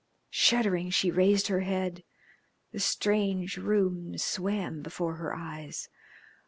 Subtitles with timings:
[0.31, 2.03] Shuddering, she raised her head.
[2.71, 5.89] The strange room swam before her eyes.